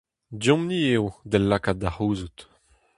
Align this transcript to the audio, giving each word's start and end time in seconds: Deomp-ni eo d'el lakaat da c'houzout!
Deomp-ni 0.41 0.79
eo 0.95 1.05
d'el 1.29 1.43
lakaat 1.49 1.77
da 1.81 1.89
c'houzout! 1.95 2.39